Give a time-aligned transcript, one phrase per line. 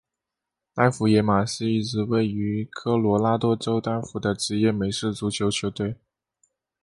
[0.73, 5.93] 丹佛野马是一支位于科罗拉多州丹佛的职业美式足球球队。